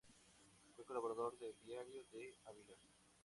Fue 0.75 0.83
colaborador 0.83 1.37
del 1.37 1.53
"Diario 1.63 2.03
de 2.11 2.33
Ávila". 2.45 2.73